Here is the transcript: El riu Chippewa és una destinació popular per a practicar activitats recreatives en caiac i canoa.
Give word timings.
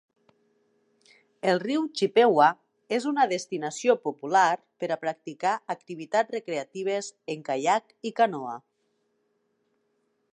El 1.51 1.59
riu 1.63 1.83
Chippewa 1.99 2.47
és 2.97 3.05
una 3.11 3.27
destinació 3.33 3.95
popular 4.07 4.47
per 4.85 4.89
a 4.95 4.99
practicar 5.05 5.51
activitats 5.75 6.35
recreatives 6.39 7.11
en 7.35 7.45
caiac 7.51 7.95
i 8.13 8.17
canoa. 8.23 8.57